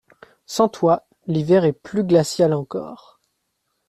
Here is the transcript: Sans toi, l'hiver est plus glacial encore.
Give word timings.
Sans 0.47 0.67
toi, 0.67 1.05
l'hiver 1.27 1.63
est 1.63 1.73
plus 1.73 2.03
glacial 2.03 2.53
encore. 2.53 3.19